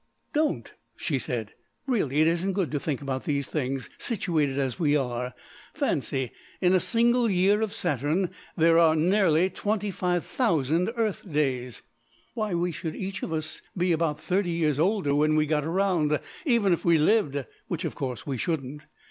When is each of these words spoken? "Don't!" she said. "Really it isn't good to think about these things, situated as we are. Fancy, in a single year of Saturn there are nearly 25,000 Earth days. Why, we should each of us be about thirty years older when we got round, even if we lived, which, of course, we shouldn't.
"Don't!" 0.33 0.73
she 0.95 1.19
said. 1.19 1.53
"Really 1.85 2.21
it 2.21 2.27
isn't 2.27 2.53
good 2.53 2.71
to 2.71 2.79
think 2.79 3.03
about 3.03 3.25
these 3.25 3.47
things, 3.47 3.87
situated 3.99 4.57
as 4.57 4.79
we 4.79 4.95
are. 4.95 5.35
Fancy, 5.75 6.31
in 6.59 6.73
a 6.73 6.79
single 6.79 7.29
year 7.29 7.61
of 7.61 7.71
Saturn 7.71 8.31
there 8.57 8.79
are 8.79 8.95
nearly 8.95 9.47
25,000 9.51 10.89
Earth 10.97 11.31
days. 11.31 11.83
Why, 12.33 12.55
we 12.55 12.71
should 12.71 12.95
each 12.95 13.21
of 13.21 13.31
us 13.31 13.61
be 13.77 13.91
about 13.91 14.19
thirty 14.19 14.49
years 14.49 14.79
older 14.79 15.13
when 15.13 15.35
we 15.35 15.45
got 15.45 15.67
round, 15.67 16.19
even 16.47 16.73
if 16.73 16.83
we 16.83 16.97
lived, 16.97 17.45
which, 17.67 17.85
of 17.85 17.93
course, 17.93 18.25
we 18.25 18.37
shouldn't. 18.37 18.87